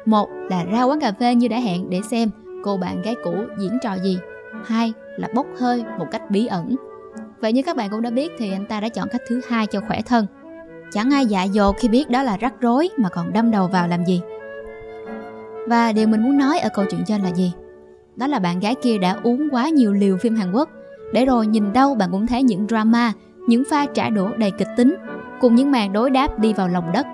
Một 0.06 0.30
là 0.50 0.64
ra 0.64 0.84
quán 0.84 1.00
cà 1.00 1.12
phê 1.20 1.36
như 1.36 1.48
đã 1.48 1.60
hẹn 1.60 1.90
để 1.90 2.02
xem 2.02 2.30
cô 2.64 2.78
bạn 2.78 3.02
gái 3.02 3.16
cũ 3.24 3.36
diễn 3.58 3.78
trò 3.82 3.94
gì. 4.04 4.18
Hai 4.66 4.94
là 5.18 5.28
bốc 5.34 5.46
hơi 5.60 5.84
một 5.98 6.06
cách 6.12 6.32
bí 6.32 6.46
ẩn. 6.46 6.76
Vậy 7.42 7.54
như 7.54 7.64
các 7.64 7.78
bạn 7.78 7.90
cũng 7.90 8.02
đã 8.02 8.10
biết 8.10 8.32
thì 8.38 8.52
anh 8.52 8.66
ta 8.66 8.80
đã 8.80 8.90
chọn 8.90 9.08
cách 9.12 9.22
thứ 9.28 9.42
hai 9.48 9.68
cho 9.68 9.82
khỏe 9.88 10.02
thân. 10.06 10.26
Chẳng 10.92 11.14
ai 11.14 11.26
dạ 11.26 11.44
dò 11.44 11.72
khi 11.72 11.88
biết 11.88 12.10
đó 12.10 12.24
là 12.24 12.38
rắc 12.38 12.54
rối 12.62 12.90
mà 12.98 13.10
còn 13.10 13.34
đâm 13.34 13.52
đầu 13.52 13.68
vào 13.68 13.88
làm 13.88 14.06
gì. 14.06 14.22
Và 15.68 15.92
điều 15.92 16.08
mình 16.08 16.24
muốn 16.24 16.38
nói 16.38 16.60
ở 16.60 16.70
câu 16.70 16.86
chuyện 16.92 17.02
trên 17.06 17.22
là 17.22 17.30
gì? 17.30 17.54
Đó 18.16 18.28
là 18.28 18.40
bạn 18.40 18.60
gái 18.60 18.76
kia 18.76 18.98
đã 18.98 19.18
uống 19.24 19.50
quá 19.52 19.70
nhiều 19.70 19.94
liều 19.94 20.18
phim 20.18 20.36
Hàn 20.36 20.52
Quốc 20.52 20.70
để 21.14 21.26
rồi 21.26 21.48
nhìn 21.48 21.74
đâu 21.74 21.96
bạn 21.96 22.12
cũng 22.12 22.28
thấy 22.28 22.44
những 22.44 22.68
drama 22.68 23.14
những 23.48 23.64
pha 23.70 23.86
trả 23.86 24.10
đũa 24.10 24.30
đầy 24.38 24.52
kịch 24.52 24.68
tính 24.78 24.96
cùng 25.42 25.56
những 25.56 25.72
màn 25.72 25.94
đối 25.94 26.10
đáp 26.10 26.40
đi 26.40 26.54
vào 26.54 26.68
lòng 26.68 26.92
đất. 26.92 27.06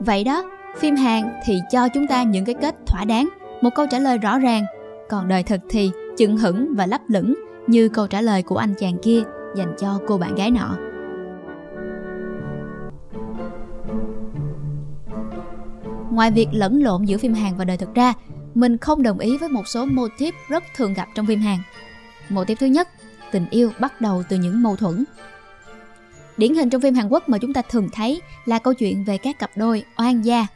Vậy 0.00 0.24
đó, 0.24 0.42
phim 0.76 0.96
Hàn 0.96 1.22
thì 1.44 1.60
cho 1.72 1.88
chúng 1.88 2.06
ta 2.06 2.22
những 2.22 2.44
cái 2.44 2.54
kết 2.54 2.74
thỏa 2.86 3.04
đáng, 3.04 3.28
một 3.60 3.70
câu 3.74 3.86
trả 3.90 3.98
lời 3.98 4.18
rõ 4.18 4.38
ràng, 4.38 4.64
còn 5.08 5.28
đời 5.28 5.42
thực 5.42 5.60
thì 5.68 5.90
chừng 6.18 6.36
hững 6.36 6.74
và 6.76 6.86
lấp 6.86 7.00
lửng 7.08 7.34
như 7.66 7.88
câu 7.88 8.06
trả 8.06 8.20
lời 8.20 8.42
của 8.42 8.56
anh 8.56 8.74
chàng 8.78 8.98
kia 9.02 9.22
dành 9.56 9.74
cho 9.78 10.00
cô 10.06 10.18
bạn 10.18 10.34
gái 10.34 10.50
nọ. 10.50 10.76
Ngoài 16.10 16.30
việc 16.30 16.48
lẫn 16.52 16.82
lộn 16.82 17.04
giữa 17.04 17.18
phim 17.18 17.34
Hàn 17.34 17.56
và 17.56 17.64
đời 17.64 17.76
thực 17.76 17.94
ra, 17.94 18.14
mình 18.54 18.78
không 18.78 19.02
đồng 19.02 19.18
ý 19.18 19.38
với 19.38 19.48
một 19.48 19.68
số 19.68 19.84
mô 19.84 20.08
típ 20.18 20.34
rất 20.48 20.64
thường 20.76 20.94
gặp 20.94 21.08
trong 21.14 21.26
phim 21.26 21.40
Hàn. 21.40 21.58
Mô 22.28 22.44
típ 22.44 22.58
thứ 22.58 22.66
nhất 22.66 22.88
tình 23.32 23.46
yêu 23.50 23.70
bắt 23.80 24.00
đầu 24.00 24.22
từ 24.28 24.36
những 24.36 24.62
mâu 24.62 24.76
thuẫn. 24.76 25.04
Điển 26.36 26.54
hình 26.54 26.70
trong 26.70 26.80
phim 26.80 26.94
Hàn 26.94 27.08
Quốc 27.08 27.28
mà 27.28 27.38
chúng 27.38 27.52
ta 27.52 27.62
thường 27.62 27.88
thấy 27.92 28.20
là 28.44 28.58
câu 28.58 28.74
chuyện 28.74 29.04
về 29.04 29.18
các 29.18 29.38
cặp 29.38 29.50
đôi 29.56 29.84
oan 29.96 30.24
gia. 30.24 30.46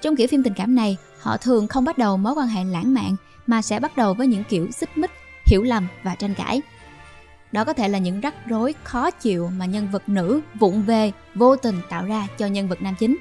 Trong 0.00 0.16
kiểu 0.16 0.26
phim 0.26 0.42
tình 0.42 0.54
cảm 0.54 0.74
này, 0.74 0.96
họ 1.20 1.36
thường 1.36 1.68
không 1.68 1.84
bắt 1.84 1.98
đầu 1.98 2.16
mối 2.16 2.34
quan 2.34 2.48
hệ 2.48 2.64
lãng 2.64 2.94
mạn 2.94 3.16
mà 3.46 3.62
sẽ 3.62 3.80
bắt 3.80 3.96
đầu 3.96 4.14
với 4.14 4.26
những 4.26 4.44
kiểu 4.44 4.70
xích 4.70 4.98
mích, 4.98 5.10
hiểu 5.46 5.62
lầm 5.62 5.86
và 6.02 6.14
tranh 6.14 6.34
cãi. 6.34 6.62
Đó 7.52 7.64
có 7.64 7.72
thể 7.72 7.88
là 7.88 7.98
những 7.98 8.20
rắc 8.20 8.34
rối 8.46 8.74
khó 8.84 9.10
chịu 9.10 9.50
mà 9.56 9.66
nhân 9.66 9.88
vật 9.92 10.08
nữ 10.08 10.40
vụng 10.54 10.82
về, 10.82 11.12
vô 11.34 11.56
tình 11.56 11.80
tạo 11.88 12.04
ra 12.04 12.26
cho 12.38 12.46
nhân 12.46 12.68
vật 12.68 12.82
nam 12.82 12.94
chính. 12.98 13.16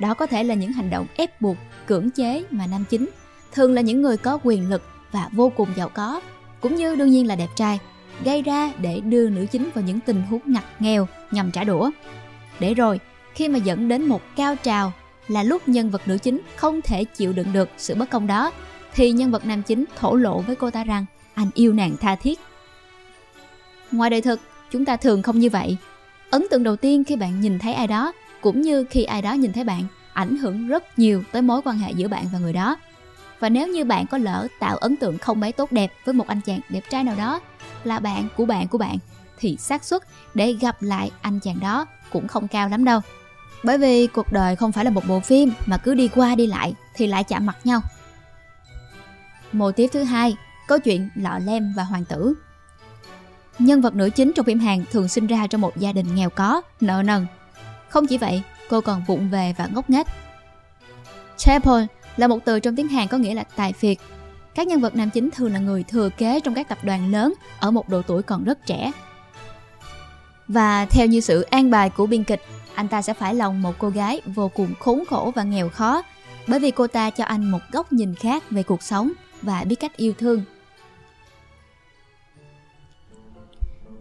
Đó 0.00 0.14
có 0.14 0.26
thể 0.26 0.44
là 0.44 0.54
những 0.54 0.72
hành 0.72 0.90
động 0.90 1.06
ép 1.16 1.40
buộc, 1.40 1.56
cưỡng 1.86 2.10
chế 2.10 2.44
mà 2.50 2.66
nam 2.66 2.84
chính, 2.90 3.08
thường 3.52 3.74
là 3.74 3.80
những 3.80 4.02
người 4.02 4.16
có 4.16 4.38
quyền 4.42 4.70
lực 4.70 4.82
và 5.12 5.28
vô 5.32 5.52
cùng 5.56 5.68
giàu 5.76 5.88
có, 5.88 6.20
cũng 6.60 6.76
như 6.76 6.94
đương 6.94 7.10
nhiên 7.10 7.26
là 7.26 7.36
đẹp 7.36 7.48
trai, 7.54 7.78
gây 8.24 8.42
ra 8.42 8.72
để 8.78 9.00
đưa 9.00 9.28
nữ 9.28 9.46
chính 9.50 9.70
vào 9.74 9.84
những 9.84 10.00
tình 10.00 10.22
huống 10.22 10.42
ngặt 10.44 10.64
nghèo 10.78 11.08
nhằm 11.30 11.50
trả 11.50 11.64
đũa. 11.64 11.90
Để 12.60 12.74
rồi, 12.74 13.00
khi 13.34 13.48
mà 13.48 13.58
dẫn 13.58 13.88
đến 13.88 14.04
một 14.04 14.22
cao 14.36 14.56
trào 14.62 14.92
là 15.28 15.42
lúc 15.42 15.68
nhân 15.68 15.90
vật 15.90 16.08
nữ 16.08 16.18
chính 16.18 16.40
không 16.56 16.82
thể 16.82 17.04
chịu 17.04 17.32
đựng 17.32 17.52
được 17.52 17.68
sự 17.76 17.94
bất 17.94 18.10
công 18.10 18.26
đó, 18.26 18.52
thì 18.98 19.12
nhân 19.12 19.30
vật 19.30 19.46
nam 19.46 19.62
chính 19.62 19.84
thổ 19.96 20.16
lộ 20.16 20.40
với 20.40 20.56
cô 20.56 20.70
ta 20.70 20.84
rằng 20.84 21.04
anh 21.34 21.50
yêu 21.54 21.72
nàng 21.72 21.96
tha 22.00 22.14
thiết. 22.14 22.40
Ngoài 23.92 24.10
đời 24.10 24.20
thực, 24.20 24.40
chúng 24.70 24.84
ta 24.84 24.96
thường 24.96 25.22
không 25.22 25.38
như 25.38 25.50
vậy. 25.50 25.76
Ấn 26.30 26.46
tượng 26.50 26.62
đầu 26.62 26.76
tiên 26.76 27.04
khi 27.04 27.16
bạn 27.16 27.40
nhìn 27.40 27.58
thấy 27.58 27.74
ai 27.74 27.86
đó, 27.86 28.12
cũng 28.40 28.60
như 28.60 28.84
khi 28.90 29.04
ai 29.04 29.22
đó 29.22 29.32
nhìn 29.32 29.52
thấy 29.52 29.64
bạn, 29.64 29.82
ảnh 30.12 30.36
hưởng 30.36 30.68
rất 30.68 30.98
nhiều 30.98 31.22
tới 31.32 31.42
mối 31.42 31.60
quan 31.64 31.78
hệ 31.78 31.92
giữa 31.92 32.08
bạn 32.08 32.24
và 32.32 32.38
người 32.38 32.52
đó. 32.52 32.76
Và 33.40 33.48
nếu 33.48 33.68
như 33.68 33.84
bạn 33.84 34.06
có 34.06 34.18
lỡ 34.18 34.46
tạo 34.60 34.76
ấn 34.76 34.96
tượng 34.96 35.18
không 35.18 35.40
mấy 35.40 35.52
tốt 35.52 35.72
đẹp 35.72 35.92
với 36.04 36.14
một 36.14 36.26
anh 36.26 36.40
chàng 36.40 36.60
đẹp 36.68 36.82
trai 36.90 37.04
nào 37.04 37.14
đó 37.18 37.40
là 37.84 37.98
bạn 37.98 38.28
của 38.36 38.46
bạn 38.46 38.68
của 38.68 38.78
bạn 38.78 38.96
thì 39.38 39.56
xác 39.56 39.84
suất 39.84 40.02
để 40.34 40.52
gặp 40.52 40.82
lại 40.82 41.10
anh 41.20 41.40
chàng 41.40 41.60
đó 41.60 41.86
cũng 42.12 42.28
không 42.28 42.48
cao 42.48 42.68
lắm 42.68 42.84
đâu. 42.84 43.00
Bởi 43.64 43.78
vì 43.78 44.06
cuộc 44.06 44.32
đời 44.32 44.56
không 44.56 44.72
phải 44.72 44.84
là 44.84 44.90
một 44.90 45.06
bộ 45.08 45.20
phim 45.20 45.50
mà 45.66 45.76
cứ 45.76 45.94
đi 45.94 46.08
qua 46.08 46.34
đi 46.34 46.46
lại 46.46 46.74
thì 46.94 47.06
lại 47.06 47.24
chạm 47.24 47.46
mặt 47.46 47.56
nhau. 47.64 47.80
Mô 49.52 49.72
tiếp 49.72 49.90
thứ 49.92 50.02
hai, 50.02 50.36
câu 50.68 50.78
chuyện 50.78 51.08
lọ 51.14 51.38
lem 51.38 51.72
và 51.76 51.82
hoàng 51.82 52.04
tử. 52.04 52.34
Nhân 53.58 53.80
vật 53.80 53.94
nữ 53.94 54.10
chính 54.10 54.32
trong 54.32 54.46
phim 54.46 54.58
Hàn 54.58 54.84
thường 54.90 55.08
sinh 55.08 55.26
ra 55.26 55.46
trong 55.46 55.60
một 55.60 55.76
gia 55.76 55.92
đình 55.92 56.14
nghèo 56.14 56.30
có, 56.30 56.62
nợ 56.80 57.02
nần. 57.02 57.26
Không 57.88 58.06
chỉ 58.06 58.18
vậy, 58.18 58.42
cô 58.68 58.80
còn 58.80 59.04
vụng 59.06 59.30
về 59.30 59.54
và 59.58 59.66
ngốc 59.66 59.90
nghếch. 59.90 60.06
Chapeau 61.36 61.86
là 62.16 62.28
một 62.28 62.38
từ 62.44 62.60
trong 62.60 62.76
tiếng 62.76 62.88
Hàn 62.88 63.08
có 63.08 63.18
nghĩa 63.18 63.34
là 63.34 63.44
tài 63.56 63.72
phiệt. 63.72 63.96
Các 64.54 64.66
nhân 64.66 64.80
vật 64.80 64.96
nam 64.96 65.10
chính 65.10 65.30
thường 65.30 65.52
là 65.52 65.58
người 65.58 65.82
thừa 65.82 66.08
kế 66.08 66.40
trong 66.40 66.54
các 66.54 66.68
tập 66.68 66.78
đoàn 66.82 67.10
lớn 67.10 67.34
ở 67.60 67.70
một 67.70 67.88
độ 67.88 68.02
tuổi 68.02 68.22
còn 68.22 68.44
rất 68.44 68.66
trẻ. 68.66 68.92
Và 70.48 70.86
theo 70.86 71.06
như 71.06 71.20
sự 71.20 71.42
an 71.42 71.70
bài 71.70 71.90
của 71.90 72.06
biên 72.06 72.24
kịch, 72.24 72.42
anh 72.74 72.88
ta 72.88 73.02
sẽ 73.02 73.14
phải 73.14 73.34
lòng 73.34 73.62
một 73.62 73.74
cô 73.78 73.88
gái 73.88 74.20
vô 74.26 74.48
cùng 74.48 74.74
khốn 74.80 75.04
khổ 75.10 75.32
và 75.34 75.42
nghèo 75.42 75.68
khó 75.68 76.02
bởi 76.46 76.60
vì 76.60 76.70
cô 76.70 76.86
ta 76.86 77.10
cho 77.10 77.24
anh 77.24 77.50
một 77.50 77.58
góc 77.72 77.92
nhìn 77.92 78.14
khác 78.14 78.50
về 78.50 78.62
cuộc 78.62 78.82
sống 78.82 79.12
và 79.42 79.64
biết 79.64 79.80
cách 79.80 79.96
yêu 79.96 80.12
thương. 80.18 80.42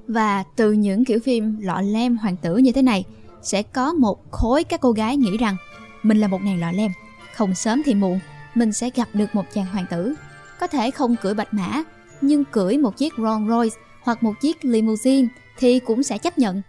Và 0.07 0.43
từ 0.55 0.71
những 0.71 1.05
kiểu 1.05 1.19
phim 1.19 1.59
lọ 1.59 1.81
lem 1.81 2.17
hoàng 2.17 2.37
tử 2.37 2.57
như 2.57 2.71
thế 2.71 2.81
này, 2.81 3.05
sẽ 3.41 3.61
có 3.61 3.93
một 3.93 4.31
khối 4.31 4.63
các 4.63 4.81
cô 4.81 4.91
gái 4.91 5.17
nghĩ 5.17 5.37
rằng 5.37 5.55
mình 6.03 6.17
là 6.17 6.27
một 6.27 6.41
nàng 6.41 6.59
lọ 6.59 6.71
lem, 6.71 6.91
không 7.35 7.55
sớm 7.55 7.81
thì 7.85 7.93
muộn 7.93 8.19
mình 8.55 8.73
sẽ 8.73 8.89
gặp 8.95 9.07
được 9.13 9.35
một 9.35 9.43
chàng 9.53 9.65
hoàng 9.65 9.85
tử. 9.89 10.15
Có 10.59 10.67
thể 10.67 10.91
không 10.91 11.15
cưỡi 11.15 11.33
bạch 11.33 11.53
mã, 11.53 11.83
nhưng 12.21 12.45
cưỡi 12.45 12.77
một 12.77 12.97
chiếc 12.97 13.13
Rolls 13.17 13.49
Royce 13.49 13.75
hoặc 14.01 14.23
một 14.23 14.33
chiếc 14.41 14.65
limousine 14.65 15.27
thì 15.57 15.79
cũng 15.79 16.03
sẽ 16.03 16.17
chấp 16.17 16.37
nhận. 16.37 16.61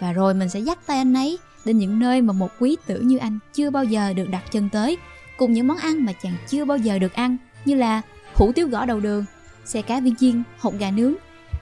Và 0.00 0.12
rồi 0.12 0.34
mình 0.34 0.48
sẽ 0.48 0.60
dắt 0.60 0.78
tay 0.86 0.98
anh 0.98 1.14
ấy 1.14 1.38
đến 1.64 1.78
những 1.78 1.98
nơi 1.98 2.22
mà 2.22 2.32
một 2.32 2.50
quý 2.60 2.76
tử 2.86 3.00
như 3.00 3.16
anh 3.16 3.38
chưa 3.54 3.70
bao 3.70 3.84
giờ 3.84 4.12
được 4.12 4.28
đặt 4.30 4.52
chân 4.52 4.68
tới, 4.72 4.96
cùng 5.36 5.52
những 5.52 5.66
món 5.66 5.76
ăn 5.76 6.04
mà 6.04 6.12
chàng 6.12 6.36
chưa 6.48 6.64
bao 6.64 6.78
giờ 6.78 6.98
được 6.98 7.12
ăn 7.12 7.36
như 7.64 7.74
là 7.74 8.02
hủ 8.34 8.52
tiếu 8.52 8.68
gõ 8.68 8.86
đầu 8.86 9.00
đường, 9.00 9.24
xe 9.64 9.82
cá 9.82 10.00
viên 10.00 10.16
chiên, 10.16 10.42
hột 10.58 10.74
gà 10.78 10.90
nướng, 10.90 11.14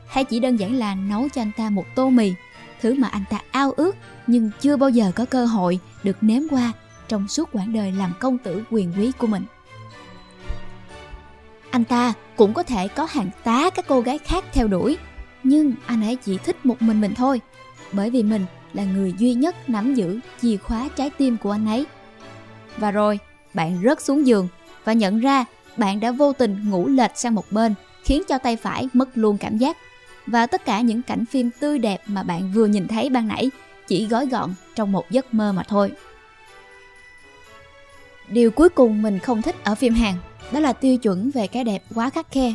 hay 0.09 0.25
chỉ 0.25 0.41
đơn 0.41 0.57
giản 0.57 0.75
là 0.75 0.95
nấu 0.95 1.29
cho 1.29 1.43
anh 1.43 1.51
ta 1.57 1.71
một 1.71 1.85
tô 1.95 2.11
mì, 2.11 2.33
thứ 2.81 2.95
mà 2.95 3.09
anh 3.09 3.25
ta 3.31 3.39
ao 3.51 3.73
ước 3.73 3.97
nhưng 4.27 4.51
chưa 4.61 4.77
bao 4.77 4.91
giờ 4.91 5.13
có 5.15 5.25
cơ 5.25 5.47
hội 5.47 5.79
được 6.03 6.17
nếm 6.21 6.43
qua 6.51 6.73
trong 7.09 7.29
suốt 7.29 7.49
quãng 7.53 7.73
đời 7.73 7.93
làm 7.93 8.13
công 8.21 8.39
tử 8.39 8.63
quyền 8.71 8.93
quý 8.99 9.13
của 9.19 9.27
mình. 9.27 9.43
Anh 11.71 11.85
ta 11.85 12.13
cũng 12.37 12.55
có 12.55 12.63
thể 12.63 12.89
có 12.89 13.07
hàng 13.11 13.31
tá 13.45 13.71
các 13.71 13.85
cô 13.89 14.01
gái 14.01 14.19
khác 14.19 14.45
theo 14.53 14.69
đuổi, 14.69 14.99
nhưng 15.43 15.75
anh 15.87 16.03
ấy 16.03 16.17
chỉ 16.17 16.39
thích 16.39 16.67
một 16.67 16.83
mình 16.83 17.01
mình 17.01 17.15
thôi, 17.15 17.41
bởi 17.93 18.11
vì 18.11 18.23
mình 18.23 18.47
là 18.73 18.85
người 18.85 19.15
duy 19.19 19.35
nhất 19.35 19.71
nắm 19.71 19.95
giữ 19.95 20.21
chìa 20.41 20.57
khóa 20.57 20.89
trái 20.97 21.11
tim 21.11 21.37
của 21.37 21.51
anh 21.51 21.67
ấy. 21.67 21.87
Và 22.77 22.91
rồi, 22.91 23.19
bạn 23.55 23.83
rớt 23.85 24.03
xuống 24.03 24.27
giường 24.27 24.49
và 24.85 24.93
nhận 24.93 25.21
ra 25.21 25.45
bạn 25.77 26.01
đã 26.01 26.11
vô 26.11 26.33
tình 26.33 26.71
ngủ 26.71 26.89
lệch 26.89 27.11
sang 27.15 27.35
một 27.35 27.53
bên, 27.53 27.75
khiến 28.05 28.23
cho 28.29 28.39
tay 28.39 28.57
phải 28.57 28.89
mất 28.93 29.09
luôn 29.15 29.39
cảm 29.39 29.59
giác. 29.59 29.77
Và 30.27 30.47
tất 30.47 30.65
cả 30.65 30.81
những 30.81 31.03
cảnh 31.03 31.27
phim 31.27 31.51
tươi 31.61 31.79
đẹp 31.79 32.03
mà 32.07 32.23
bạn 32.23 32.53
vừa 32.53 32.67
nhìn 32.67 32.89
thấy 32.89 33.11
ban 33.11 33.29
nãy 33.29 33.51
chỉ 33.89 34.07
gói 34.07 34.27
gọn 34.27 34.55
trong 34.75 34.93
một 34.93 35.11
giấc 35.11 35.35
mơ 35.35 35.53
mà 35.53 35.63
thôi. 35.63 35.93
Điều 38.29 38.51
cuối 38.51 38.69
cùng 38.69 39.03
mình 39.03 39.19
không 39.19 39.43
thích 39.43 39.65
ở 39.65 39.75
phim 39.75 39.95
Hàn 39.95 40.15
đó 40.53 40.61
là 40.61 40.73
tiêu 40.73 40.97
chuẩn 40.97 41.31
về 41.31 41.47
cái 41.47 41.65
đẹp 41.65 41.83
quá 41.95 42.11
khắc 42.11 42.31
khe. 42.31 42.55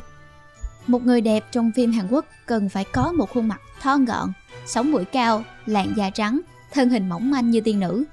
Một 0.87 1.05
người 1.05 1.21
đẹp 1.21 1.45
trong 1.51 1.71
phim 1.75 1.91
Hàn 1.91 2.07
Quốc 2.09 2.25
cần 2.45 2.69
phải 2.69 2.83
có 2.83 3.11
một 3.11 3.29
khuôn 3.33 3.47
mặt 3.47 3.61
thon 3.81 4.05
gọn, 4.05 4.31
sống 4.65 4.91
mũi 4.91 5.05
cao, 5.05 5.43
làn 5.65 5.93
da 5.97 6.09
trắng, 6.09 6.39
thân 6.73 6.89
hình 6.89 7.09
mỏng 7.09 7.31
manh 7.31 7.49
như 7.49 7.61
tiên 7.61 7.79
nữ. 7.79 8.03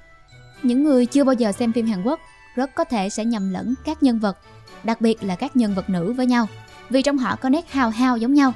Những 0.63 0.83
người 0.83 1.05
chưa 1.05 1.23
bao 1.23 1.33
giờ 1.33 1.51
xem 1.51 1.73
phim 1.73 1.87
Hàn 1.87 2.03
Quốc 2.03 2.19
rất 2.55 2.75
có 2.75 2.83
thể 2.83 3.09
sẽ 3.09 3.25
nhầm 3.25 3.49
lẫn 3.49 3.73
các 3.85 4.03
nhân 4.03 4.19
vật, 4.19 4.37
đặc 4.83 5.01
biệt 5.01 5.23
là 5.23 5.35
các 5.35 5.55
nhân 5.55 5.75
vật 5.75 5.89
nữ 5.89 6.13
với 6.13 6.25
nhau, 6.25 6.47
vì 6.89 7.01
trong 7.01 7.17
họ 7.17 7.35
có 7.35 7.49
nét 7.49 7.71
hào 7.71 7.89
hao 7.89 8.17
giống 8.17 8.33
nhau. 8.33 8.53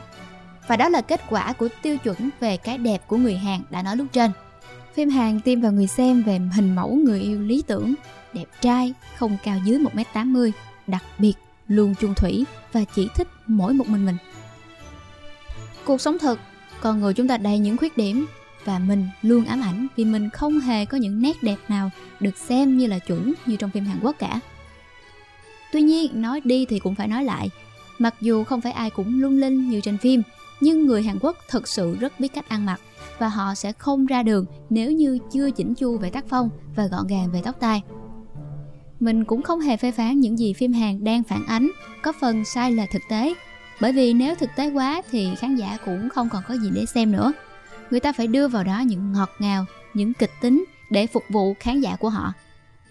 Và 0.67 0.75
đó 0.75 0.89
là 0.89 1.01
kết 1.01 1.21
quả 1.29 1.53
của 1.53 1.67
tiêu 1.81 1.97
chuẩn 1.97 2.29
về 2.39 2.57
cái 2.57 2.77
đẹp 2.77 3.07
của 3.07 3.17
người 3.17 3.37
Hàn 3.37 3.61
đã 3.69 3.83
nói 3.83 3.97
lúc 3.97 4.07
trên. 4.11 4.31
Phim 4.93 5.09
Hàn 5.09 5.41
tiêm 5.41 5.61
vào 5.61 5.71
người 5.71 5.87
xem 5.87 6.23
về 6.23 6.39
hình 6.55 6.75
mẫu 6.75 6.95
người 6.95 7.19
yêu 7.19 7.41
lý 7.41 7.63
tưởng, 7.67 7.93
đẹp 8.33 8.45
trai, 8.61 8.93
không 9.17 9.37
cao 9.43 9.57
dưới 9.65 9.79
1m80, 9.79 10.51
đặc 10.87 11.03
biệt, 11.17 11.33
luôn 11.67 11.95
chung 11.99 12.13
thủy 12.15 12.45
và 12.73 12.81
chỉ 12.95 13.09
thích 13.15 13.27
mỗi 13.47 13.73
một 13.73 13.87
mình 13.87 14.05
mình. 14.05 14.17
Cuộc 15.85 16.01
sống 16.01 16.17
thật, 16.19 16.39
con 16.81 16.99
người 16.99 17.13
chúng 17.13 17.27
ta 17.27 17.37
đầy 17.37 17.59
những 17.59 17.77
khuyết 17.77 17.97
điểm 17.97 18.25
và 18.65 18.79
mình 18.79 19.07
luôn 19.21 19.45
ám 19.45 19.61
ảnh 19.61 19.87
vì 19.95 20.05
mình 20.05 20.29
không 20.29 20.59
hề 20.59 20.85
có 20.85 20.97
những 20.97 21.21
nét 21.21 21.43
đẹp 21.43 21.57
nào 21.67 21.89
được 22.19 22.37
xem 22.37 22.77
như 22.77 22.87
là 22.87 22.99
chuẩn 22.99 23.33
như 23.45 23.55
trong 23.55 23.69
phim 23.69 23.85
Hàn 23.85 23.99
Quốc 24.01 24.15
cả. 24.19 24.39
Tuy 25.71 25.81
nhiên, 25.81 26.21
nói 26.21 26.41
đi 26.43 26.65
thì 26.65 26.79
cũng 26.79 26.95
phải 26.95 27.07
nói 27.07 27.23
lại, 27.23 27.49
mặc 27.99 28.15
dù 28.21 28.43
không 28.43 28.61
phải 28.61 28.71
ai 28.71 28.89
cũng 28.89 29.21
lung 29.21 29.39
linh 29.39 29.69
như 29.69 29.81
trên 29.81 29.97
phim, 29.97 30.21
nhưng 30.61 30.85
người 30.85 31.03
Hàn 31.03 31.17
Quốc 31.21 31.37
thực 31.49 31.67
sự 31.67 31.95
rất 31.99 32.19
biết 32.19 32.27
cách 32.27 32.49
ăn 32.49 32.65
mặc 32.65 32.81
và 33.19 33.27
họ 33.27 33.55
sẽ 33.55 33.71
không 33.71 34.05
ra 34.05 34.23
đường 34.23 34.45
nếu 34.69 34.91
như 34.91 35.17
chưa 35.31 35.51
chỉnh 35.51 35.75
chu 35.75 35.97
về 35.97 36.09
tác 36.09 36.25
phong 36.29 36.49
và 36.75 36.87
gọn 36.87 37.07
gàng 37.07 37.31
về 37.31 37.41
tóc 37.43 37.55
tai. 37.59 37.81
Mình 38.99 39.25
cũng 39.25 39.41
không 39.41 39.59
hề 39.59 39.77
phê 39.77 39.91
phán 39.91 40.19
những 40.19 40.39
gì 40.39 40.53
phim 40.53 40.73
Hàn 40.73 41.03
đang 41.03 41.23
phản 41.23 41.45
ánh 41.45 41.71
có 42.01 42.13
phần 42.21 42.45
sai 42.45 42.71
lệch 42.71 42.89
thực 42.91 43.01
tế, 43.09 43.33
bởi 43.81 43.93
vì 43.93 44.13
nếu 44.13 44.35
thực 44.35 44.49
tế 44.55 44.69
quá 44.69 45.01
thì 45.11 45.35
khán 45.35 45.55
giả 45.55 45.77
cũng 45.85 46.09
không 46.09 46.29
còn 46.29 46.43
có 46.47 46.53
gì 46.53 46.69
để 46.73 46.85
xem 46.85 47.11
nữa. 47.11 47.33
Người 47.91 47.99
ta 47.99 48.13
phải 48.13 48.27
đưa 48.27 48.47
vào 48.47 48.63
đó 48.63 48.79
những 48.79 49.13
ngọt 49.13 49.29
ngào, 49.39 49.65
những 49.93 50.13
kịch 50.13 50.31
tính 50.41 50.65
để 50.89 51.07
phục 51.07 51.23
vụ 51.29 51.55
khán 51.59 51.81
giả 51.81 51.95
của 51.95 52.09
họ. 52.09 52.33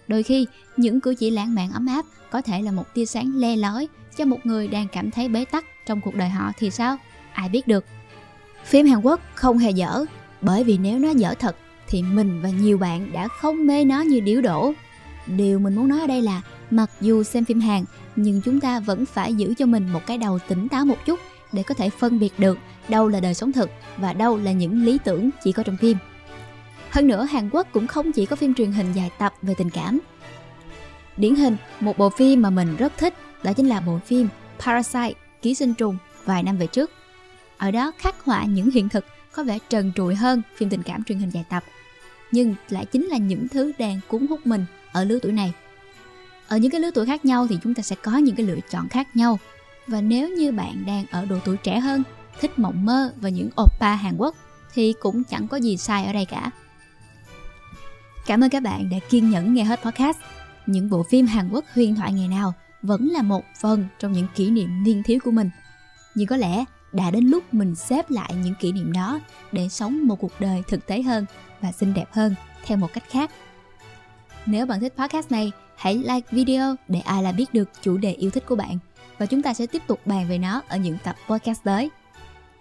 Đôi 0.07 0.23
khi, 0.23 0.47
những 0.77 1.01
cử 1.01 1.15
chỉ 1.19 1.29
lãng 1.29 1.55
mạn 1.55 1.71
ấm 1.71 1.85
áp 1.85 2.05
có 2.31 2.41
thể 2.41 2.61
là 2.61 2.71
một 2.71 2.93
tia 2.93 3.05
sáng 3.05 3.31
le 3.35 3.55
lói 3.55 3.87
cho 4.17 4.25
một 4.25 4.45
người 4.45 4.67
đang 4.67 4.87
cảm 4.87 5.11
thấy 5.11 5.29
bế 5.29 5.45
tắc 5.45 5.65
trong 5.85 6.01
cuộc 6.01 6.15
đời 6.15 6.29
họ 6.29 6.51
thì 6.57 6.69
sao? 6.69 6.97
Ai 7.33 7.49
biết 7.49 7.67
được. 7.67 7.85
Phim 8.65 8.85
Hàn 8.85 9.01
Quốc 9.01 9.19
không 9.35 9.57
hề 9.57 9.71
dở, 9.71 10.05
bởi 10.41 10.63
vì 10.63 10.77
nếu 10.77 10.99
nó 10.99 11.09
dở 11.09 11.33
thật 11.39 11.55
thì 11.87 12.03
mình 12.03 12.41
và 12.41 12.49
nhiều 12.49 12.77
bạn 12.77 13.11
đã 13.11 13.27
không 13.27 13.67
mê 13.67 13.85
nó 13.85 14.01
như 14.01 14.19
điếu 14.19 14.41
đổ. 14.41 14.73
Điều 15.27 15.59
mình 15.59 15.75
muốn 15.75 15.87
nói 15.87 15.99
ở 15.99 16.07
đây 16.07 16.21
là 16.21 16.41
mặc 16.71 16.91
dù 17.01 17.23
xem 17.23 17.45
phim 17.45 17.59
Hàn 17.59 17.83
nhưng 18.15 18.41
chúng 18.41 18.59
ta 18.59 18.79
vẫn 18.79 19.05
phải 19.05 19.33
giữ 19.33 19.53
cho 19.57 19.65
mình 19.65 19.89
một 19.93 20.05
cái 20.05 20.17
đầu 20.17 20.39
tỉnh 20.47 20.67
táo 20.67 20.85
một 20.85 20.97
chút 21.05 21.19
để 21.51 21.63
có 21.63 21.75
thể 21.75 21.89
phân 21.89 22.19
biệt 22.19 22.33
được 22.37 22.57
đâu 22.89 23.07
là 23.07 23.19
đời 23.19 23.33
sống 23.33 23.51
thực 23.51 23.69
và 23.97 24.13
đâu 24.13 24.37
là 24.37 24.51
những 24.51 24.85
lý 24.85 24.97
tưởng 25.03 25.29
chỉ 25.43 25.51
có 25.51 25.63
trong 25.63 25.77
phim. 25.77 25.97
Hơn 26.89 27.07
nữa 27.07 27.23
Hàn 27.23 27.49
Quốc 27.49 27.67
cũng 27.71 27.87
không 27.87 28.11
chỉ 28.11 28.25
có 28.25 28.35
phim 28.35 28.53
truyền 28.53 28.71
hình 28.71 28.93
dài 28.93 29.11
tập 29.17 29.33
về 29.41 29.53
tình 29.57 29.69
cảm. 29.69 29.99
Điển 31.17 31.35
hình, 31.35 31.57
một 31.79 31.97
bộ 31.97 32.09
phim 32.09 32.41
mà 32.41 32.49
mình 32.49 32.75
rất 32.75 32.97
thích 32.97 33.13
đó 33.43 33.53
chính 33.53 33.69
là 33.69 33.81
bộ 33.81 33.99
phim 34.05 34.27
Parasite, 34.59 35.19
Ký 35.41 35.55
sinh 35.55 35.73
trùng 35.73 35.97
vài 36.25 36.43
năm 36.43 36.57
về 36.57 36.67
trước. 36.67 36.91
Ở 37.57 37.71
đó 37.71 37.91
khắc 37.97 38.23
họa 38.23 38.43
những 38.43 38.71
hiện 38.71 38.89
thực 38.89 39.05
có 39.31 39.43
vẻ 39.43 39.59
trần 39.69 39.91
trụi 39.95 40.15
hơn 40.15 40.41
phim 40.55 40.69
tình 40.69 40.83
cảm 40.83 41.03
truyền 41.03 41.19
hình 41.19 41.29
dài 41.29 41.43
tập 41.49 41.63
nhưng 42.31 42.55
lại 42.69 42.85
chính 42.85 43.05
là 43.05 43.17
những 43.17 43.47
thứ 43.47 43.71
đang 43.79 43.99
cuốn 44.07 44.27
hút 44.27 44.47
mình 44.47 44.65
ở 44.91 45.03
lứa 45.03 45.19
tuổi 45.21 45.31
này 45.31 45.53
ở 46.47 46.57
những 46.57 46.71
cái 46.71 46.81
lứa 46.81 46.91
tuổi 46.91 47.05
khác 47.05 47.25
nhau 47.25 47.47
thì 47.49 47.57
chúng 47.63 47.73
ta 47.73 47.83
sẽ 47.83 47.95
có 48.03 48.17
những 48.17 48.35
cái 48.35 48.45
lựa 48.45 48.59
chọn 48.69 48.89
khác 48.89 49.15
nhau 49.15 49.39
và 49.89 50.01
nếu 50.01 50.29
như 50.29 50.51
bạn 50.51 50.83
đang 50.85 51.05
ở 51.11 51.25
độ 51.25 51.39
tuổi 51.45 51.57
trẻ 51.57 51.79
hơn 51.79 52.03
thích 52.39 52.59
mộng 52.59 52.85
mơ 52.85 53.13
và 53.21 53.29
những 53.29 53.49
oppa 53.61 53.95
Hàn 53.95 54.17
Quốc 54.17 54.35
thì 54.73 54.93
cũng 54.99 55.23
chẳng 55.23 55.47
có 55.47 55.57
gì 55.57 55.77
sai 55.77 56.05
ở 56.05 56.13
đây 56.13 56.25
cả. 56.25 56.51
Cảm 58.25 58.43
ơn 58.43 58.49
các 58.49 58.63
bạn 58.63 58.89
đã 58.89 58.97
kiên 59.09 59.29
nhẫn 59.29 59.53
nghe 59.53 59.63
hết 59.63 59.79
podcast. 59.83 60.17
Những 60.65 60.89
bộ 60.89 61.03
phim 61.03 61.25
Hàn 61.25 61.49
Quốc 61.51 61.65
huyền 61.73 61.95
thoại 61.95 62.13
ngày 62.13 62.27
nào 62.27 62.53
vẫn 62.81 63.07
là 63.07 63.21
một 63.21 63.43
phần 63.61 63.87
trong 63.99 64.11
những 64.11 64.27
kỷ 64.35 64.49
niệm 64.49 64.83
niên 64.83 65.03
thiếu 65.03 65.19
của 65.23 65.31
mình. 65.31 65.49
Nhưng 66.15 66.27
có 66.27 66.37
lẽ 66.37 66.65
đã 66.93 67.11
đến 67.11 67.25
lúc 67.25 67.53
mình 67.53 67.75
xếp 67.75 68.11
lại 68.11 68.33
những 68.43 68.55
kỷ 68.59 68.71
niệm 68.71 68.93
đó 68.93 69.19
để 69.51 69.69
sống 69.69 70.07
một 70.07 70.15
cuộc 70.15 70.31
đời 70.39 70.63
thực 70.67 70.87
tế 70.87 71.01
hơn 71.01 71.25
và 71.61 71.71
xinh 71.71 71.93
đẹp 71.93 72.07
hơn 72.11 72.35
theo 72.65 72.77
một 72.77 72.93
cách 72.93 73.03
khác. 73.09 73.31
Nếu 74.45 74.65
bạn 74.65 74.79
thích 74.79 74.93
podcast 74.97 75.31
này, 75.31 75.51
hãy 75.79 75.95
like 75.95 76.27
video 76.31 76.75
để 76.87 76.99
ai 76.99 77.23
là 77.23 77.31
biết 77.31 77.53
được 77.53 77.69
chủ 77.81 77.97
đề 77.97 78.11
yêu 78.13 78.31
thích 78.31 78.43
của 78.47 78.55
bạn 78.55 78.77
và 79.17 79.25
chúng 79.25 79.41
ta 79.41 79.53
sẽ 79.53 79.65
tiếp 79.65 79.81
tục 79.87 79.99
bàn 80.05 80.27
về 80.29 80.37
nó 80.37 80.61
ở 80.67 80.77
những 80.77 80.97
tập 81.03 81.15
podcast 81.27 81.63
tới. 81.63 81.89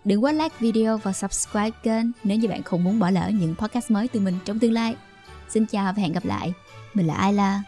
Đừng 0.05 0.25
quên 0.25 0.39
like 0.39 0.57
video 0.61 0.99
và 0.99 1.13
subscribe 1.13 1.71
kênh 1.83 2.07
nếu 2.25 2.39
như 2.39 2.49
bạn 2.49 2.63
không 2.63 2.85
muốn 2.85 2.99
bỏ 2.99 3.11
lỡ 3.11 3.31
những 3.35 3.55
podcast 3.55 3.91
mới 3.91 4.09
từ 4.09 4.21
mình 4.21 4.39
trong 4.45 4.59
tương 4.59 4.73
lai. 4.73 4.97
Xin 5.49 5.67
chào 5.67 5.93
và 5.93 6.03
hẹn 6.03 6.13
gặp 6.13 6.25
lại. 6.25 6.53
Mình 6.95 7.07
là 7.07 7.15
Ayla. 7.15 7.63